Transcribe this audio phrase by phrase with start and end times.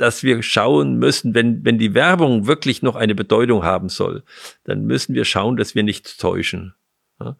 [0.00, 4.22] dass wir schauen müssen, wenn, wenn die Werbung wirklich noch eine Bedeutung haben soll,
[4.64, 6.74] dann müssen wir schauen, dass wir nicht täuschen.
[7.20, 7.36] Ja?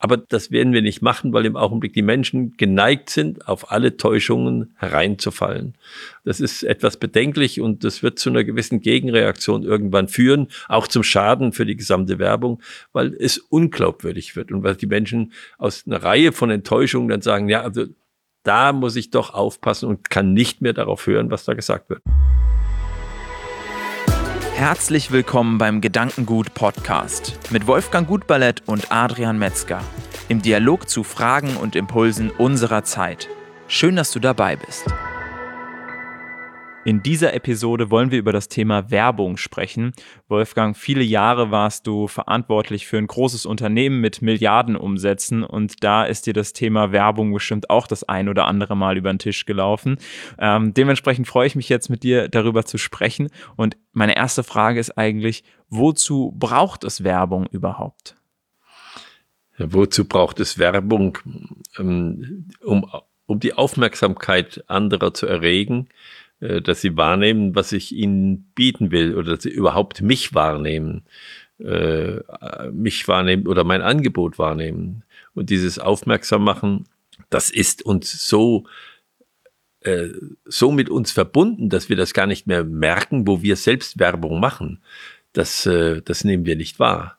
[0.00, 3.96] Aber das werden wir nicht machen, weil im Augenblick die Menschen geneigt sind, auf alle
[3.96, 5.74] Täuschungen hereinzufallen.
[6.24, 11.02] Das ist etwas bedenklich und das wird zu einer gewissen Gegenreaktion irgendwann führen, auch zum
[11.02, 12.62] Schaden für die gesamte Werbung,
[12.92, 17.48] weil es unglaubwürdig wird und weil die Menschen aus einer Reihe von Enttäuschungen dann sagen,
[17.48, 17.86] ja, also
[18.48, 22.02] da muss ich doch aufpassen und kann nicht mehr darauf hören, was da gesagt wird.
[24.54, 29.80] Herzlich willkommen beim Gedankengut Podcast mit Wolfgang Gutballett und Adrian Metzger
[30.28, 33.28] im Dialog zu Fragen und Impulsen unserer Zeit.
[33.68, 34.86] Schön, dass du dabei bist.
[36.88, 39.92] In dieser Episode wollen wir über das Thema Werbung sprechen.
[40.26, 46.24] Wolfgang, viele Jahre warst du verantwortlich für ein großes Unternehmen mit Milliardenumsätzen und da ist
[46.24, 49.98] dir das Thema Werbung bestimmt auch das ein oder andere Mal über den Tisch gelaufen.
[50.38, 54.80] Ähm, dementsprechend freue ich mich jetzt mit dir darüber zu sprechen und meine erste Frage
[54.80, 58.16] ist eigentlich, wozu braucht es Werbung überhaupt?
[59.58, 61.18] Wozu braucht es Werbung?
[61.78, 62.90] Ähm, um,
[63.26, 65.90] um die Aufmerksamkeit anderer zu erregen,
[66.40, 71.02] dass sie wahrnehmen, was ich ihnen bieten will oder dass sie überhaupt mich wahrnehmen,
[71.58, 72.20] äh,
[72.70, 75.02] mich wahrnehmen oder mein Angebot wahrnehmen.
[75.34, 76.84] Und dieses Aufmerksam machen,
[77.30, 78.66] das ist uns so
[79.80, 80.08] äh,
[80.44, 84.40] so mit uns verbunden, dass wir das gar nicht mehr merken, wo wir selbst Werbung
[84.40, 84.82] machen.
[85.32, 87.18] Das, äh, das nehmen wir nicht wahr.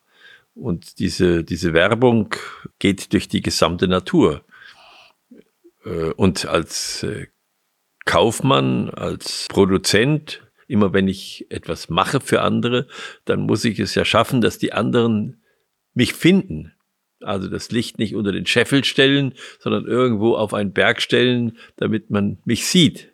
[0.54, 2.34] Und diese, diese Werbung
[2.78, 4.44] geht durch die gesamte Natur.
[5.84, 7.28] Äh, und als äh,
[8.10, 12.88] Kaufmann, als Produzent, immer wenn ich etwas mache für andere,
[13.24, 15.44] dann muss ich es ja schaffen, dass die anderen
[15.94, 16.72] mich finden.
[17.20, 22.10] Also das Licht nicht unter den Scheffel stellen, sondern irgendwo auf einen Berg stellen, damit
[22.10, 23.12] man mich sieht.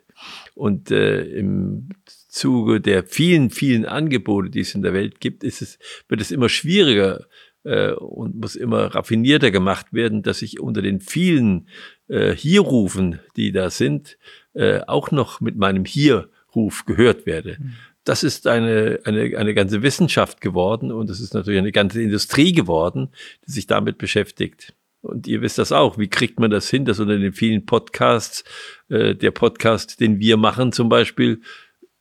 [0.55, 5.61] Und äh, im Zuge der vielen, vielen Angebote, die es in der Welt gibt, ist
[5.61, 7.27] es, wird es immer schwieriger
[7.63, 11.67] äh, und muss immer raffinierter gemacht werden, dass ich unter den vielen
[12.07, 14.17] äh, Hierrufen, die da sind,
[14.53, 17.57] äh, auch noch mit meinem Hier-Ruf gehört werde.
[17.59, 17.73] Mhm.
[18.03, 22.53] Das ist eine, eine, eine ganze Wissenschaft geworden und es ist natürlich eine ganze Industrie
[22.53, 23.09] geworden,
[23.45, 24.73] die sich damit beschäftigt.
[25.01, 25.97] Und ihr wisst das auch.
[25.97, 28.43] Wie kriegt man das hin, dass unter den vielen Podcasts,
[28.89, 31.41] äh, der Podcast, den wir machen zum Beispiel,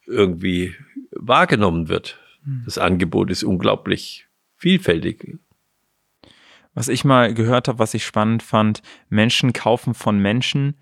[0.06, 0.74] irgendwie
[1.10, 2.18] wahrgenommen wird?
[2.44, 2.62] Mhm.
[2.64, 5.38] Das Angebot ist unglaublich vielfältig.
[6.76, 10.76] Was ich mal gehört habe, was ich spannend fand, Menschen kaufen von Menschen,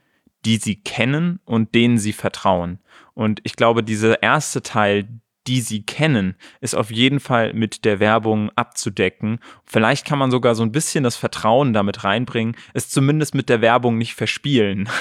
[0.44, 2.81] die sie kennen und denen sie vertrauen.
[3.15, 5.06] Und ich glaube, dieser erste Teil,
[5.47, 9.38] die sie kennen, ist auf jeden Fall mit der Werbung abzudecken.
[9.65, 13.61] Vielleicht kann man sogar so ein bisschen das Vertrauen damit reinbringen, es zumindest mit der
[13.61, 14.88] Werbung nicht verspielen.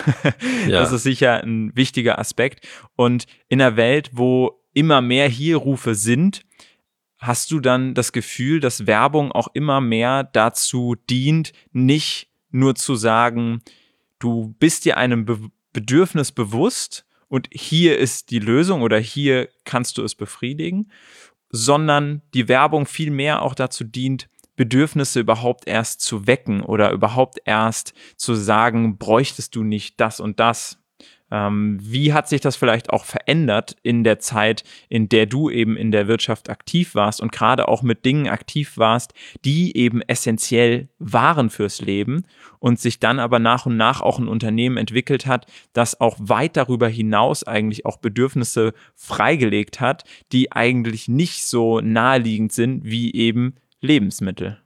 [0.68, 0.80] Ja.
[0.80, 2.66] Das ist sicher ein wichtiger Aspekt.
[2.96, 6.46] Und in einer Welt, wo immer mehr Hierrufe sind,
[7.26, 12.96] hast du dann das Gefühl, dass Werbung auch immer mehr dazu dient, nicht nur zu
[12.96, 13.62] sagen,
[14.20, 15.40] du bist dir einem Be
[15.72, 20.92] Bedürfnis bewusst und hier ist die Lösung oder hier kannst du es befriedigen,
[21.50, 27.40] sondern die Werbung viel mehr auch dazu dient, Bedürfnisse überhaupt erst zu wecken oder überhaupt
[27.46, 30.78] erst zu sagen, bräuchtest du nicht das und das,
[31.34, 35.76] ähm, wie hat sich das vielleicht auch verändert in der Zeit, in der du eben
[35.76, 40.90] in der Wirtschaft aktiv warst und gerade auch mit Dingen aktiv warst, die eben essentiell
[41.00, 42.26] waren fürs Leben
[42.60, 46.56] und sich dann aber nach und nach auch ein Unternehmen entwickelt hat, das auch weit
[46.56, 53.56] darüber hinaus eigentlich auch Bedürfnisse freigelegt hat, die eigentlich nicht so naheliegend sind wie eben
[53.82, 54.62] Lebensmittel.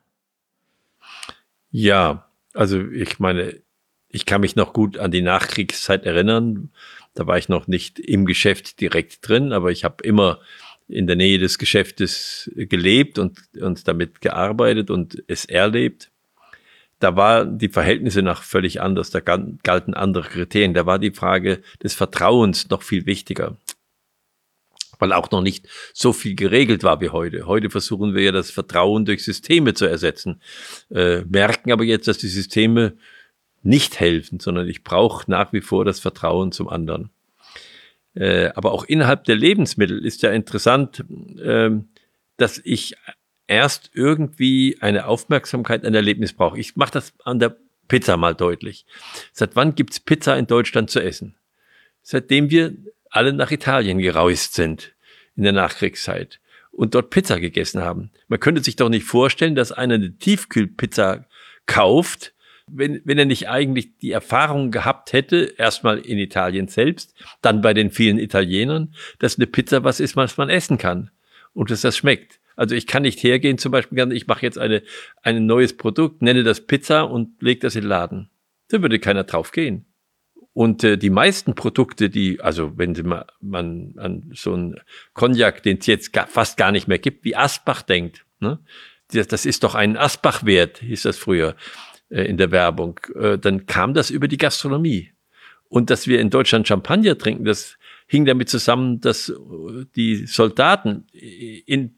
[1.71, 3.61] Ja, also ich meine,
[4.09, 6.69] ich kann mich noch gut an die Nachkriegszeit erinnern.
[7.13, 10.39] Da war ich noch nicht im Geschäft direkt drin, aber ich habe immer
[10.87, 16.11] in der Nähe des Geschäftes gelebt und, und damit gearbeitet und es erlebt.
[16.99, 20.73] Da waren die Verhältnisse noch völlig anders, da galten andere Kriterien.
[20.73, 23.57] Da war die Frage des Vertrauens noch viel wichtiger,
[24.97, 27.45] weil auch noch nicht so viel geregelt war wie heute.
[27.45, 30.41] Heute versuchen wir ja das Vertrauen durch Systeme zu ersetzen,
[30.89, 32.97] äh, merken aber jetzt, dass die Systeme
[33.63, 37.09] nicht helfen, sondern ich brauche nach wie vor das Vertrauen zum anderen.
[38.15, 41.03] Äh, aber auch innerhalb der Lebensmittel ist ja interessant,
[41.39, 41.71] äh,
[42.37, 42.95] dass ich
[43.47, 46.59] erst irgendwie eine Aufmerksamkeit, ein Erlebnis brauche.
[46.59, 47.57] Ich mache das an der
[47.87, 48.85] Pizza mal deutlich.
[49.31, 51.35] Seit wann gibt's Pizza in Deutschland zu essen?
[52.01, 52.75] Seitdem wir
[53.09, 54.93] alle nach Italien gereist sind
[55.35, 56.39] in der Nachkriegszeit
[56.71, 58.11] und dort Pizza gegessen haben.
[58.27, 61.25] Man könnte sich doch nicht vorstellen, dass einer eine Tiefkühlpizza
[61.65, 62.33] kauft
[62.67, 67.73] wenn, wenn er nicht eigentlich die Erfahrung gehabt hätte, erstmal in Italien selbst, dann bei
[67.73, 71.09] den vielen Italienern, dass eine Pizza was ist, was man essen kann
[71.53, 72.39] und dass das schmeckt.
[72.55, 74.83] Also ich kann nicht hergehen, zum Beispiel, ich mache jetzt eine,
[75.21, 78.29] ein neues Produkt, nenne das Pizza und lege das in den Laden.
[78.69, 79.85] Da würde keiner drauf gehen.
[80.53, 84.75] Und äh, die meisten Produkte, die, also wenn mal, man an so einen
[85.13, 88.59] Cognac, den es jetzt gar, fast gar nicht mehr gibt, wie Asbach denkt, ne?
[89.13, 91.55] das, das ist doch ein Asbach-Wert, hieß das früher
[92.09, 95.11] äh, in der Werbung, äh, dann kam das über die Gastronomie.
[95.69, 97.77] Und dass wir in Deutschland Champagner trinken, das
[98.07, 99.35] hing damit zusammen, dass äh,
[99.95, 101.97] die Soldaten in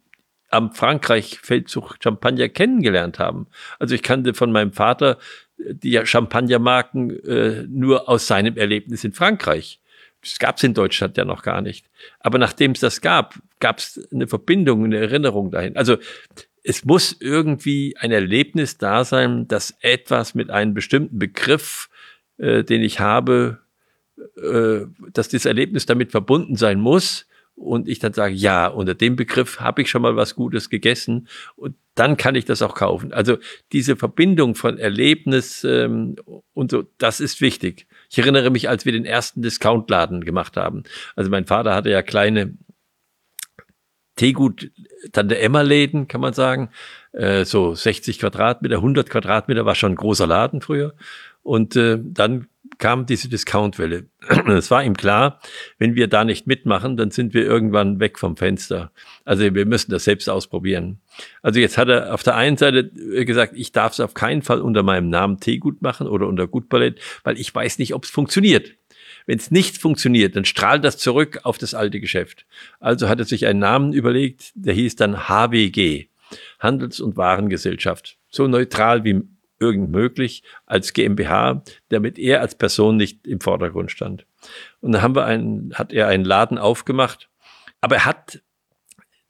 [0.51, 3.47] am Frankreich-Feldzug Champagner kennengelernt haben.
[3.77, 5.19] Also ich kannte von meinem Vater
[5.57, 9.79] die Champagnermarken äh, nur aus seinem Erlebnis in Frankreich.
[10.21, 11.89] Das gab es in Deutschland ja noch gar nicht.
[12.19, 15.77] Aber nachdem es das gab, gab es eine Verbindung, eine Erinnerung dahin.
[15.77, 15.97] Also
[16.63, 21.89] es muss irgendwie ein Erlebnis da sein, dass etwas mit einem bestimmten Begriff,
[22.38, 23.59] äh, den ich habe,
[24.41, 27.25] äh, dass dieses Erlebnis damit verbunden sein muss
[27.56, 31.27] und ich dann sage, ja, unter dem Begriff habe ich schon mal was Gutes gegessen
[31.56, 33.11] und dann kann ich das auch kaufen.
[33.11, 33.38] Also
[33.73, 36.15] diese Verbindung von Erlebnis ähm,
[36.53, 37.88] und so, das ist wichtig.
[38.09, 40.83] Ich erinnere mich, als wir den ersten Discountladen gemacht haben.
[41.15, 42.53] Also mein Vater hatte ja kleine
[44.19, 44.69] Teegut,
[45.13, 46.71] Tante Emma Läden, kann man sagen,
[47.13, 50.94] äh, so 60 Quadratmeter, 100 Quadratmeter war schon ein großer Laden früher.
[51.42, 52.48] Und äh, dann
[52.80, 54.07] kam diese Discountwelle.
[54.48, 55.39] Es war ihm klar,
[55.77, 58.92] wenn wir da nicht mitmachen, dann sind wir irgendwann weg vom Fenster.
[59.24, 61.00] Also wir müssen das selbst ausprobieren.
[61.42, 62.89] Also jetzt hat er auf der einen Seite
[63.25, 67.00] gesagt, ich darf es auf keinen Fall unter meinem Namen Teegut machen oder unter Gutballett,
[67.24, 68.75] weil ich weiß nicht, ob es funktioniert.
[69.25, 72.45] Wenn es nicht funktioniert, dann strahlt das zurück auf das alte Geschäft.
[72.80, 76.07] Also hat er sich einen Namen überlegt, der hieß dann HWG,
[76.60, 78.18] Handels- und Warengesellschaft.
[78.30, 79.21] So neutral wie
[79.60, 84.25] irgend möglich als GmbH, damit er als Person nicht im Vordergrund stand.
[84.81, 87.30] Und dann haben wir einen, hat er einen Laden aufgemacht,
[87.81, 88.42] aber er hat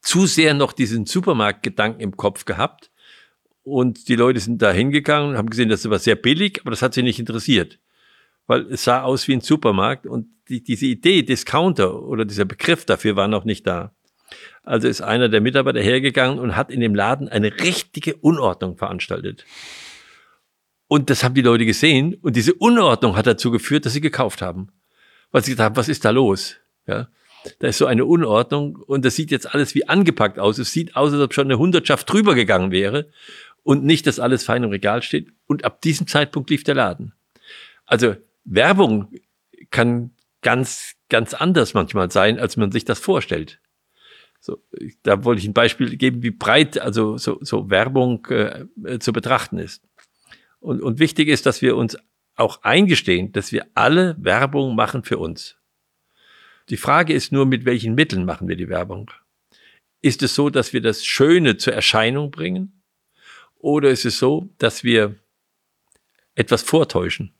[0.02, 2.92] zu sehr noch diesen Supermarktgedanken im Kopf gehabt.
[3.64, 6.82] Und die Leute sind da hingegangen und haben gesehen, das war sehr billig, aber das
[6.82, 7.80] hat sie nicht interessiert.
[8.50, 12.84] Weil es sah aus wie ein Supermarkt und die, diese Idee, Discounter oder dieser Begriff
[12.84, 13.94] dafür war noch nicht da.
[14.63, 19.46] Also ist einer der Mitarbeiter hergegangen und hat in dem Laden eine richtige Unordnung veranstaltet.
[20.88, 22.16] Und das haben die Leute gesehen.
[22.24, 24.69] Und diese Unordnung hat dazu geführt, dass sie gekauft haben.
[25.30, 26.56] Weil sie gesagt haben, was ist da los?
[26.88, 27.07] Ja.
[27.60, 30.57] Da ist so eine Unordnung und das sieht jetzt alles wie angepackt aus.
[30.57, 33.12] Es sieht aus, als ob schon eine Hundertschaft drüber gegangen wäre
[33.62, 35.28] und nicht, dass alles fein im Regal steht.
[35.45, 37.13] Und ab diesem Zeitpunkt lief der Laden.
[37.86, 39.14] Also Werbung
[39.70, 43.60] kann ganz, ganz anders manchmal sein, als man sich das vorstellt.
[44.40, 44.58] So,
[45.04, 48.66] da wollte ich ein Beispiel geben, wie breit also so, so Werbung äh,
[49.00, 49.84] zu betrachten ist.
[50.60, 51.98] Und, und wichtig ist, dass wir uns
[52.36, 55.58] auch eingestehen, dass wir alle Werbung machen für uns.
[56.70, 59.12] Die Frage ist nur, mit welchen Mitteln machen wir die Werbung?
[60.02, 62.82] Ist es so, dass wir das Schöne zur Erscheinung bringen?
[63.58, 65.16] Oder ist es so, dass wir
[66.36, 67.34] etwas vortäuschen?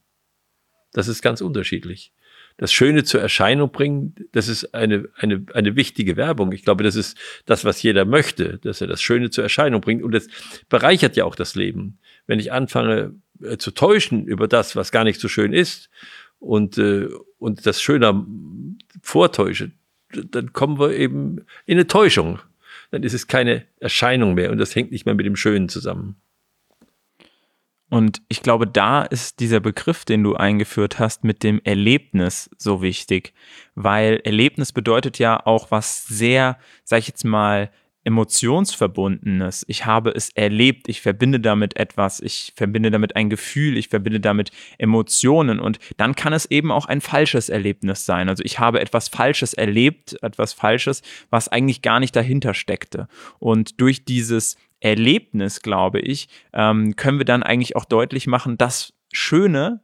[0.92, 2.12] Das ist ganz unterschiedlich
[2.60, 6.52] das Schöne zur Erscheinung bringen, das ist eine, eine, eine wichtige Werbung.
[6.52, 7.16] Ich glaube, das ist
[7.46, 10.02] das, was jeder möchte, dass er das Schöne zur Erscheinung bringt.
[10.02, 10.28] Und das
[10.68, 11.98] bereichert ja auch das Leben.
[12.26, 15.88] Wenn ich anfange äh, zu täuschen über das, was gar nicht so schön ist
[16.38, 17.08] und, äh,
[17.38, 18.26] und das Schöner
[19.00, 19.70] vortäusche,
[20.12, 22.40] dann kommen wir eben in eine Täuschung.
[22.90, 26.16] Dann ist es keine Erscheinung mehr und das hängt nicht mehr mit dem Schönen zusammen.
[27.90, 32.82] Und ich glaube, da ist dieser Begriff, den du eingeführt hast, mit dem Erlebnis so
[32.82, 33.34] wichtig,
[33.74, 37.70] weil Erlebnis bedeutet ja auch was sehr, sag ich jetzt mal,
[38.04, 39.64] emotionsverbundenes.
[39.68, 44.20] Ich habe es erlebt, ich verbinde damit etwas, ich verbinde damit ein Gefühl, ich verbinde
[44.20, 48.28] damit Emotionen und dann kann es eben auch ein falsches Erlebnis sein.
[48.28, 53.06] Also ich habe etwas Falsches erlebt, etwas Falsches, was eigentlich gar nicht dahinter steckte.
[53.38, 58.94] Und durch dieses Erlebnis, glaube ich, ähm, können wir dann eigentlich auch deutlich machen, das
[59.12, 59.82] Schöne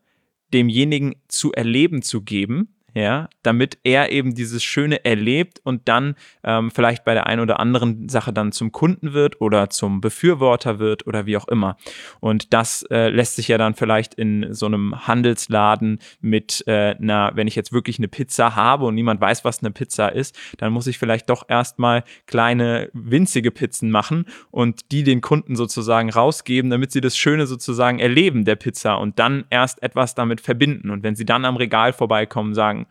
[0.52, 6.70] demjenigen zu erleben zu geben, ja, damit er eben dieses Schöne erlebt und dann ähm,
[6.70, 11.06] vielleicht bei der einen oder anderen Sache dann zum Kunden wird oder zum Befürworter wird
[11.06, 11.76] oder wie auch immer.
[12.20, 17.32] Und das äh, lässt sich ja dann vielleicht in so einem Handelsladen mit äh, einer,
[17.34, 20.72] wenn ich jetzt wirklich eine Pizza habe und niemand weiß, was eine Pizza ist, dann
[20.72, 26.70] muss ich vielleicht doch erstmal kleine winzige Pizzen machen und die den Kunden sozusagen rausgeben,
[26.70, 30.88] damit sie das Schöne sozusagen erleben der Pizza und dann erst etwas damit verbinden.
[30.88, 32.85] Und wenn sie dann am Regal vorbeikommen, sagen,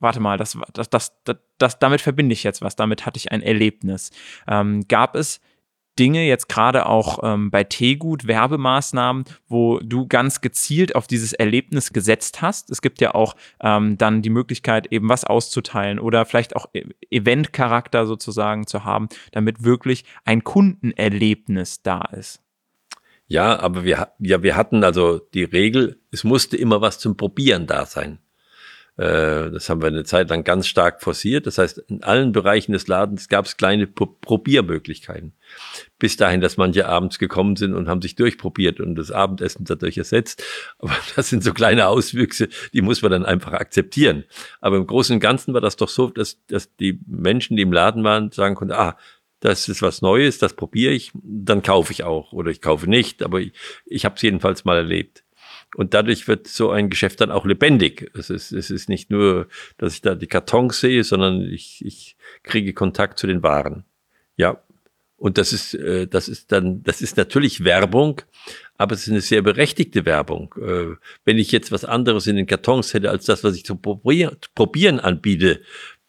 [0.00, 1.12] warte mal, das, das, das,
[1.58, 4.10] das, damit verbinde ich jetzt was, damit hatte ich ein Erlebnis.
[4.46, 5.40] Ähm, gab es
[5.98, 11.92] Dinge, jetzt gerade auch ähm, bei Tegut, Werbemaßnahmen, wo du ganz gezielt auf dieses Erlebnis
[11.92, 12.70] gesetzt hast?
[12.70, 16.86] Es gibt ja auch ähm, dann die Möglichkeit, eben was auszuteilen oder vielleicht auch e-,
[17.10, 22.42] Eventcharakter sozusagen zu haben, damit wirklich ein Kundenerlebnis da ist.
[23.26, 27.66] Ja, aber wir, ja, wir hatten also die Regel, es musste immer was zum Probieren
[27.66, 28.20] da sein.
[28.98, 31.46] Äh, das haben wir eine Zeit lang ganz stark forciert.
[31.46, 35.32] Das heißt, in allen Bereichen des Ladens gab es kleine Probiermöglichkeiten.
[36.00, 39.96] Bis dahin, dass manche abends gekommen sind und haben sich durchprobiert und das Abendessen dadurch
[39.96, 40.42] ersetzt.
[40.78, 44.24] Aber das sind so kleine Auswüchse, die muss man dann einfach akzeptieren.
[44.60, 47.72] Aber im Großen und Ganzen war das doch so, dass, dass die Menschen, die im
[47.72, 48.98] Laden waren, sagen konnten, ah,
[49.40, 53.22] das ist was Neues, das probiere ich, dann kaufe ich auch oder ich kaufe nicht,
[53.22, 53.52] aber ich,
[53.86, 55.22] ich habe es jedenfalls mal erlebt.
[55.74, 58.10] Und dadurch wird so ein Geschäft dann auch lebendig.
[58.14, 62.16] Es ist, es ist nicht nur, dass ich da die Kartons sehe, sondern ich, ich
[62.42, 63.84] kriege Kontakt zu den Waren.
[64.36, 64.62] Ja.
[65.16, 68.22] Und das ist, äh, das ist dann, das ist natürlich Werbung,
[68.76, 70.54] aber es ist eine sehr berechtigte Werbung.
[70.56, 70.94] Äh,
[71.24, 75.00] wenn ich jetzt was anderes in den Kartons hätte als das, was ich zum Probieren
[75.00, 75.60] anbiete,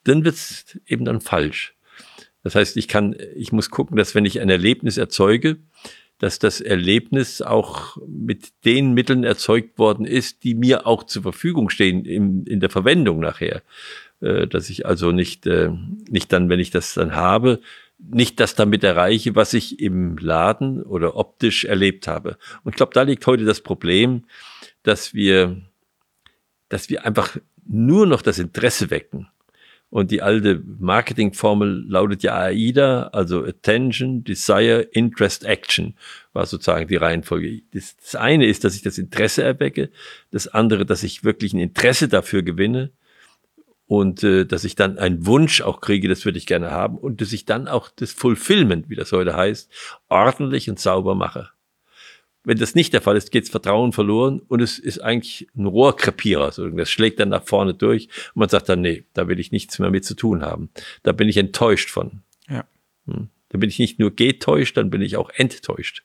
[0.04, 1.76] dann wird es eben dann falsch.
[2.44, 5.58] Das heißt, ich kann, ich muss gucken, dass wenn ich ein Erlebnis erzeuge,
[6.20, 11.70] dass das Erlebnis auch mit den Mitteln erzeugt worden ist, die mir auch zur Verfügung
[11.70, 13.62] stehen im, in der Verwendung nachher.
[14.22, 15.72] Äh, dass ich also nicht, äh,
[16.10, 17.62] nicht dann, wenn ich das dann habe,
[17.98, 22.38] nicht das damit erreiche, was ich im Laden oder optisch erlebt habe.
[22.64, 24.26] Und ich glaube, da liegt heute das Problem,
[24.84, 25.62] dass wir,
[26.68, 29.28] dass wir einfach nur noch das Interesse wecken
[29.90, 35.96] und die alte Marketingformel lautet ja AIDA, also Attention, Desire, Interest, Action,
[36.32, 37.64] war sozusagen die Reihenfolge.
[37.74, 39.90] Das, das eine ist, dass ich das Interesse erwecke,
[40.32, 42.92] das andere, dass ich wirklich ein Interesse dafür gewinne
[43.88, 47.22] und äh, dass ich dann einen Wunsch auch kriege, das würde ich gerne haben und
[47.22, 49.72] dass ich dann auch das Fulfillment, wie das heute heißt,
[50.08, 51.50] ordentlich und sauber mache.
[52.50, 56.52] Wenn das nicht der Fall ist, geht Vertrauen verloren und es ist eigentlich ein Rohrkrepierer.
[56.52, 59.52] So, das schlägt dann nach vorne durch und man sagt dann, nee, da will ich
[59.52, 60.72] nichts mehr mit zu tun haben.
[61.04, 62.24] Da bin ich enttäuscht von.
[62.50, 62.66] Ja.
[63.06, 63.30] Hm.
[63.50, 66.04] Da bin ich nicht nur getäuscht, dann bin ich auch enttäuscht.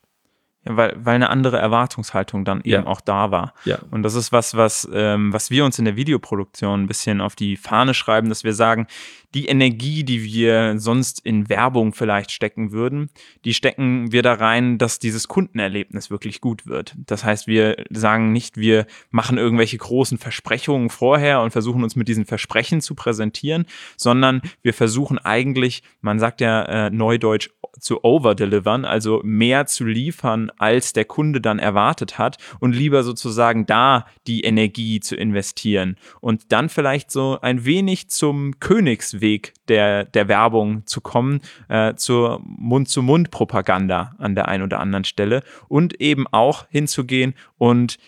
[0.67, 2.87] Ja, weil, weil eine andere Erwartungshaltung dann eben ja.
[2.87, 3.55] auch da war.
[3.65, 3.79] Ja.
[3.91, 7.37] Und das ist was, was, ähm, was wir uns in der Videoproduktion ein bisschen auf
[7.37, 8.87] die Fahne schreiben, dass wir sagen,
[9.35, 13.11] die Energie, die wir sonst in Werbung vielleicht stecken würden,
[13.45, 16.95] die stecken wir da rein, dass dieses Kundenerlebnis wirklich gut wird.
[16.97, 22.07] Das heißt, wir sagen nicht, wir machen irgendwelche großen Versprechungen vorher und versuchen uns mit
[22.07, 23.67] diesen Versprechen zu präsentieren,
[23.97, 27.51] sondern wir versuchen eigentlich, man sagt ja äh, neudeutsch,
[27.81, 33.67] zu overdelivern, also mehr zu liefern, als der Kunde dann erwartet hat und lieber sozusagen
[33.67, 40.29] da die Energie zu investieren und dann vielleicht so ein wenig zum Königsweg der, der
[40.29, 46.67] Werbung zu kommen, äh, zur Mund-zu-Mund-Propaganda an der einen oder anderen Stelle und eben auch
[46.71, 47.99] hinzugehen und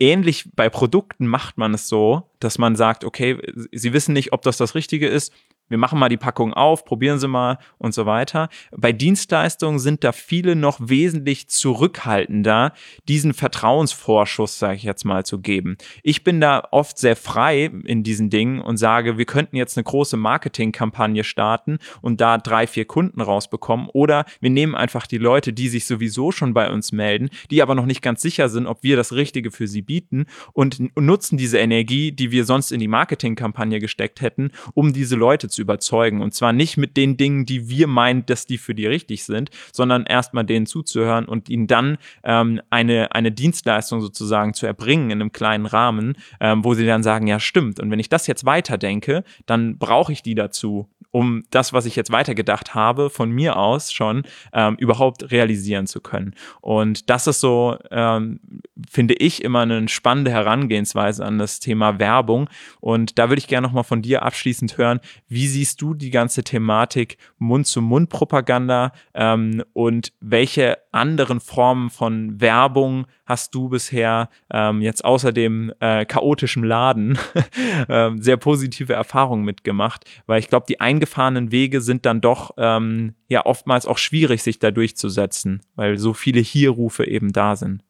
[0.00, 3.38] ähnlich bei Produkten macht man es so, dass man sagt, okay,
[3.70, 5.32] Sie wissen nicht, ob das das Richtige ist,
[5.70, 8.48] wir machen mal die Packung auf, probieren Sie mal und so weiter.
[8.76, 12.74] Bei Dienstleistungen sind da viele noch wesentlich zurückhaltender,
[13.08, 15.78] diesen Vertrauensvorschuss, sage ich jetzt mal, zu geben.
[16.02, 19.84] Ich bin da oft sehr frei in diesen Dingen und sage, wir könnten jetzt eine
[19.84, 23.88] große Marketingkampagne starten und da drei, vier Kunden rausbekommen.
[23.92, 27.76] Oder wir nehmen einfach die Leute, die sich sowieso schon bei uns melden, die aber
[27.76, 31.58] noch nicht ganz sicher sind, ob wir das Richtige für sie bieten und nutzen diese
[31.58, 36.20] Energie, die wir sonst in die Marketingkampagne gesteckt hätten, um diese Leute zu überzeugen.
[36.22, 39.50] Und zwar nicht mit den Dingen, die wir meinen, dass die für die richtig sind,
[39.72, 45.20] sondern erstmal denen zuzuhören und ihnen dann ähm, eine, eine Dienstleistung sozusagen zu erbringen in
[45.20, 47.80] einem kleinen Rahmen, ähm, wo sie dann sagen, ja stimmt.
[47.80, 51.96] Und wenn ich das jetzt weiterdenke, dann brauche ich die dazu, um das, was ich
[51.96, 56.34] jetzt weitergedacht habe, von mir aus schon ähm, überhaupt realisieren zu können.
[56.60, 58.40] Und das ist so, ähm,
[58.88, 62.48] finde ich, immer eine spannende Herangehensweise an das Thema Werbung.
[62.80, 66.44] Und da würde ich gerne nochmal von dir abschließend hören, wie siehst du die ganze
[66.44, 75.32] Thematik Mund-zu-Mund-Propaganda ähm, und welche anderen Formen von Werbung hast du bisher ähm, jetzt außer
[75.32, 77.18] dem äh, chaotischen Laden
[77.88, 80.04] äh, sehr positive Erfahrungen mitgemacht?
[80.26, 84.58] Weil ich glaube, die eingefahrenen Wege sind dann doch ähm, ja oftmals auch schwierig, sich
[84.58, 87.82] da durchzusetzen, weil so viele Hierrufe eben da sind.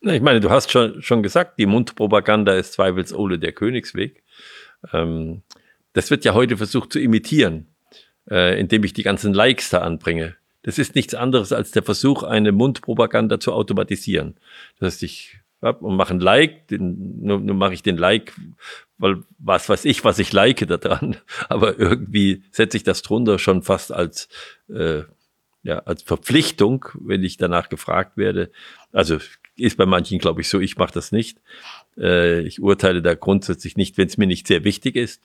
[0.00, 4.22] Na, ich meine, du hast schon, schon gesagt, die Mundpropaganda ist zweifelsohne der Königsweg.
[4.92, 5.42] Ähm,
[5.92, 7.66] das wird ja heute versucht zu imitieren,
[8.30, 10.36] äh, indem ich die ganzen Likes da anbringe.
[10.62, 14.36] Das ist nichts anderes als der Versuch, eine Mundpropaganda zu automatisieren.
[14.78, 18.32] Das heißt, ich ja, und mache ein Like, den, nur, nur mache ich den Like,
[18.98, 21.16] weil was weiß ich, was ich like daran.
[21.48, 24.28] Aber irgendwie setze ich das drunter schon fast als,
[24.68, 25.02] äh,
[25.62, 28.50] ja, als Verpflichtung, wenn ich danach gefragt werde.
[28.92, 29.18] Also
[29.58, 31.38] ist bei manchen, glaube ich, so, ich mache das nicht.
[31.98, 35.22] Äh, ich urteile da grundsätzlich nicht, wenn es mir nicht sehr wichtig ist.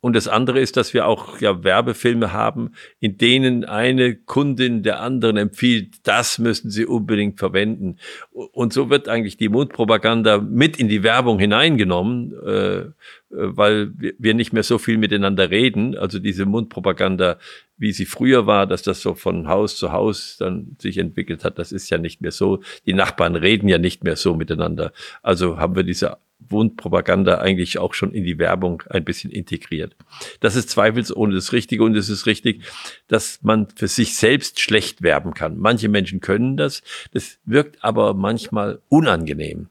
[0.00, 2.70] Und das andere ist, dass wir auch ja Werbefilme haben,
[3.00, 7.96] in denen eine Kundin der anderen empfiehlt, das müssen sie unbedingt verwenden.
[8.30, 12.84] Und so wird eigentlich die Mundpropaganda mit in die Werbung hineingenommen, äh,
[13.30, 15.96] weil wir nicht mehr so viel miteinander reden.
[15.96, 17.38] Also diese Mundpropaganda,
[17.78, 21.58] wie sie früher war, dass das so von Haus zu Haus dann sich entwickelt hat,
[21.58, 22.60] das ist ja nicht mehr so.
[22.86, 24.92] Die Nachbarn reden ja nicht mehr so miteinander.
[25.22, 29.96] Also haben wir diese Wundpropaganda eigentlich auch schon in die Werbung ein bisschen integriert.
[30.40, 32.62] Das ist zweifelsohne das Richtige und es ist richtig,
[33.08, 35.58] dass man für sich selbst schlecht werben kann.
[35.58, 36.82] Manche Menschen können das,
[37.12, 39.68] das wirkt aber manchmal unangenehm,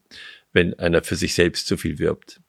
[0.54, 2.42] wenn einer für sich selbst zu viel wirbt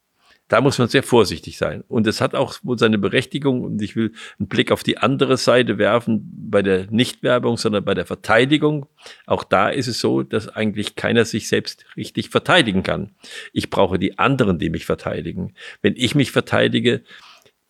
[0.49, 1.85] da muss man sehr vorsichtig sein.
[1.88, 3.62] Und es hat auch wohl seine Berechtigung.
[3.62, 7.95] Und ich will einen Blick auf die andere Seite werfen, bei der Nichtwerbung, sondern bei
[7.95, 8.87] der Verteidigung.
[9.26, 13.11] Auch da ist es so, dass eigentlich keiner sich selbst richtig verteidigen kann.
[13.52, 15.52] Ich brauche die anderen, die mich verteidigen.
[15.83, 17.02] Wenn ich mich verteidige,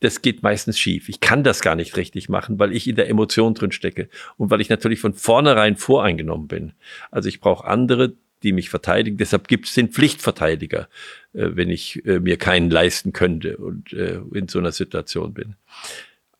[0.01, 1.09] das geht meistens schief.
[1.09, 4.51] Ich kann das gar nicht richtig machen, weil ich in der Emotion drin stecke und
[4.51, 6.73] weil ich natürlich von vornherein voreingenommen bin.
[7.11, 9.17] Also ich brauche andere, die mich verteidigen.
[9.17, 10.89] Deshalb gibt es den Pflichtverteidiger,
[11.33, 15.57] äh, wenn ich äh, mir keinen leisten könnte und äh, in so einer Situation bin.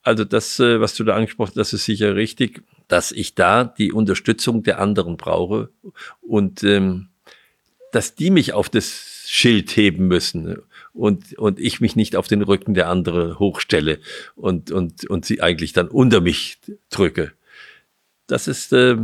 [0.03, 3.65] Also das, äh, was du da angesprochen hast, das ist sicher richtig, dass ich da
[3.65, 5.71] die Unterstützung der anderen brauche
[6.21, 7.09] und ähm,
[7.93, 10.57] dass die mich auf das Schild heben müssen
[10.95, 13.99] und, und ich mich nicht auf den Rücken der anderen hochstelle
[14.35, 16.59] und, und, und sie eigentlich dann unter mich
[16.91, 17.33] drücke
[18.29, 18.97] das ist äh,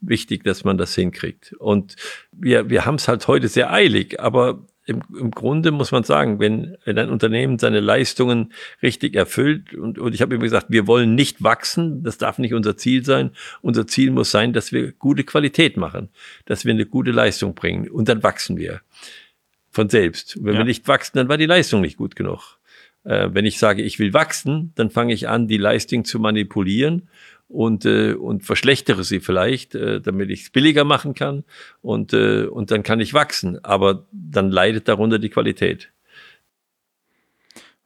[0.00, 1.54] wichtig, dass man das hinkriegt.
[1.58, 1.94] Und
[2.32, 6.40] wir, wir haben es halt heute sehr eilig, aber im, im Grunde muss man sagen,
[6.40, 8.52] wenn, wenn ein Unternehmen seine Leistungen
[8.82, 12.54] richtig erfüllt, und, und ich habe immer gesagt, wir wollen nicht wachsen, das darf nicht
[12.54, 13.30] unser Ziel sein.
[13.60, 16.08] Unser Ziel muss sein, dass wir gute Qualität machen,
[16.46, 18.80] dass wir eine gute Leistung bringen und dann wachsen wir
[19.70, 20.36] von selbst.
[20.36, 20.60] Und wenn ja.
[20.60, 22.58] wir nicht wachsen, dann war die Leistung nicht gut genug.
[23.04, 27.08] Äh, wenn ich sage, ich will wachsen, dann fange ich an, die Leistung zu manipulieren
[27.52, 31.44] und, äh, und verschlechtere sie vielleicht, äh, damit ich es billiger machen kann
[31.82, 33.62] und, äh, und dann kann ich wachsen.
[33.64, 35.92] Aber dann leidet darunter die Qualität.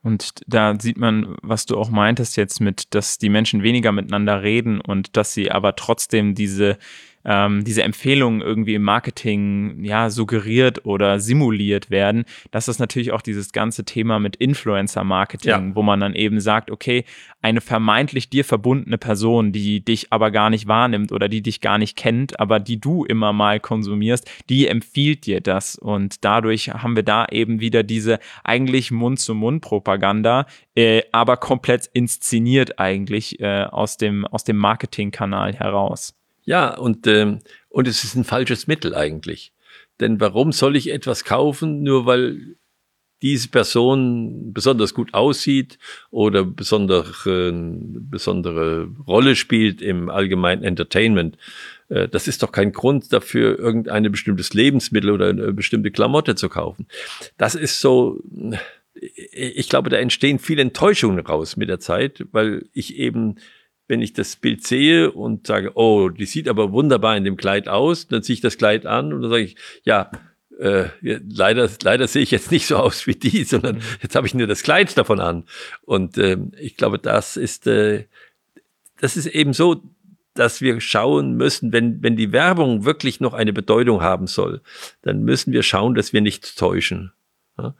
[0.02, 4.40] Und da sieht man, was du auch meintest jetzt mit, dass die Menschen weniger miteinander
[4.40, 6.78] reden und dass sie aber trotzdem diese
[7.26, 13.22] ähm, diese Empfehlungen irgendwie im Marketing ja suggeriert oder simuliert werden, das ist natürlich auch
[13.22, 15.74] dieses ganze Thema mit Influencer-Marketing, ja.
[15.74, 17.04] wo man dann eben sagt, okay,
[17.42, 21.78] eine vermeintlich dir verbundene Person, die dich aber gar nicht wahrnimmt oder die dich gar
[21.78, 25.76] nicht kennt, aber die du immer mal konsumierst, die empfiehlt dir das.
[25.76, 33.40] Und dadurch haben wir da eben wieder diese eigentlich Mund-zu-Mund-Propaganda, äh, aber komplett inszeniert eigentlich
[33.40, 36.14] äh, aus dem, aus dem Marketingkanal heraus.
[36.46, 39.52] Ja, und, ähm, und es ist ein falsches Mittel eigentlich.
[40.00, 42.56] Denn warum soll ich etwas kaufen, nur weil
[43.22, 45.78] diese Person besonders gut aussieht
[46.10, 51.36] oder besonders, äh, besondere Rolle spielt im allgemeinen Entertainment?
[51.88, 56.48] Äh, das ist doch kein Grund dafür, irgendein bestimmtes Lebensmittel oder eine bestimmte Klamotte zu
[56.48, 56.86] kaufen.
[57.38, 58.22] Das ist so,
[58.94, 63.36] ich glaube, da entstehen viele Enttäuschungen raus mit der Zeit, weil ich eben
[63.88, 67.68] wenn ich das Bild sehe und sage, oh, die sieht aber wunderbar in dem Kleid
[67.68, 70.10] aus, dann ziehe ich das Kleid an und dann sage ich, ja,
[70.58, 70.88] äh,
[71.28, 73.82] leider, leider sehe ich jetzt nicht so aus wie die, sondern mhm.
[74.02, 75.44] jetzt habe ich nur das Kleid davon an.
[75.82, 78.04] Und äh, ich glaube, das ist, äh,
[79.00, 79.82] das ist eben so,
[80.34, 84.60] dass wir schauen müssen, wenn, wenn die Werbung wirklich noch eine Bedeutung haben soll,
[85.02, 87.12] dann müssen wir schauen, dass wir nicht täuschen.
[87.58, 87.74] Ja?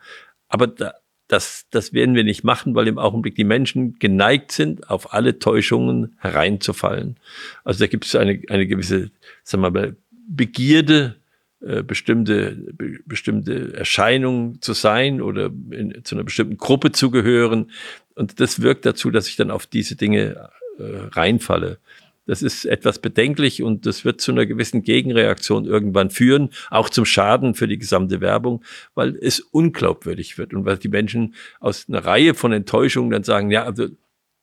[0.48, 0.94] Aber da,
[1.28, 5.38] das, das werden wir nicht machen, weil im Augenblick die Menschen geneigt sind, auf alle
[5.38, 7.16] Täuschungen hereinzufallen.
[7.64, 9.10] Also da gibt es eine, eine gewisse,
[9.42, 9.96] sagen wir mal,
[10.28, 11.16] Begierde,
[11.60, 17.70] äh, bestimmte, be, bestimmte Erscheinungen zu sein oder in, zu einer bestimmten Gruppe zu gehören.
[18.14, 21.78] Und das wirkt dazu, dass ich dann auf diese Dinge äh, reinfalle.
[22.26, 27.04] Das ist etwas bedenklich und das wird zu einer gewissen Gegenreaktion irgendwann führen, auch zum
[27.04, 32.04] Schaden für die gesamte Werbung, weil es unglaubwürdig wird und weil die Menschen aus einer
[32.04, 33.86] Reihe von Enttäuschungen dann sagen, ja, also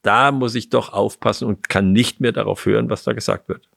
[0.01, 3.69] da muss ich doch aufpassen und kann nicht mehr darauf hören, was da gesagt wird.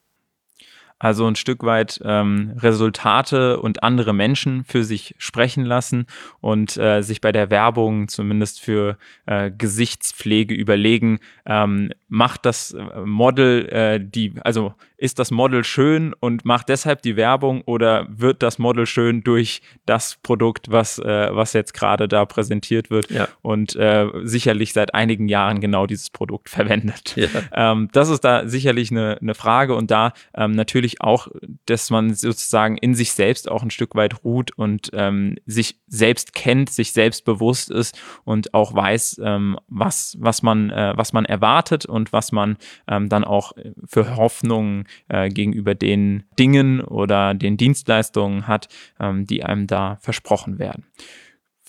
[0.99, 6.07] Also ein Stück weit ähm, Resultate und andere Menschen für sich sprechen lassen
[6.41, 13.01] und äh, sich bei der Werbung zumindest für äh, Gesichtspflege überlegen, ähm, macht das äh,
[13.05, 18.41] Model äh, die, also ist das Model schön und macht deshalb die Werbung oder wird
[18.41, 23.27] das Model schön durch das Produkt, was, äh, was jetzt gerade da präsentiert wird ja.
[23.43, 27.15] und äh, sicherlich seit einigen Jahren genau dieses Produkt verwendet.
[27.15, 27.27] Ja.
[27.53, 31.27] Ähm, das ist da sicherlich eine, eine Frage und da ähm, natürlich auch,
[31.67, 36.33] dass man sozusagen in sich selbst auch ein Stück weit ruht und ähm, sich selbst
[36.33, 41.25] kennt, sich selbst bewusst ist und auch weiß, ähm, was, was, man, äh, was man
[41.25, 42.57] erwartet und was man
[42.87, 43.51] ähm, dann auch
[43.85, 48.67] für Hoffnungen äh, gegenüber den Dingen oder den Dienstleistungen hat,
[48.99, 50.85] ähm, die einem da versprochen werden.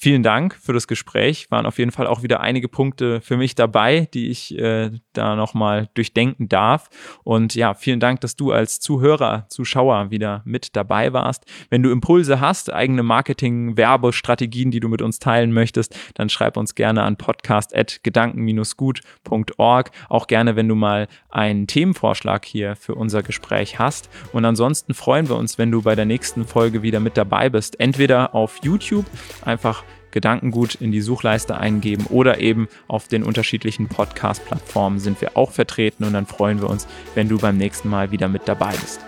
[0.01, 1.51] Vielen Dank für das Gespräch.
[1.51, 5.35] Waren auf jeden Fall auch wieder einige Punkte für mich dabei, die ich äh, da
[5.35, 6.89] nochmal durchdenken darf.
[7.25, 11.47] Und ja, vielen Dank, dass du als Zuhörer, Zuschauer wieder mit dabei warst.
[11.69, 16.77] Wenn du Impulse hast, eigene Marketing-Werbestrategien, die du mit uns teilen möchtest, dann schreib uns
[16.77, 19.91] gerne an podcast.gedanken-gut.org.
[20.09, 24.09] Auch gerne, wenn du mal einen Themenvorschlag hier für unser Gespräch hast.
[24.33, 27.81] Und ansonsten freuen wir uns, wenn du bei der nächsten Folge wieder mit dabei bist.
[27.81, 29.07] Entweder auf YouTube
[29.45, 35.51] einfach Gedankengut in die Suchleiste eingeben oder eben auf den unterschiedlichen Podcast-Plattformen sind wir auch
[35.51, 39.01] vertreten und dann freuen wir uns, wenn du beim nächsten Mal wieder mit dabei bist.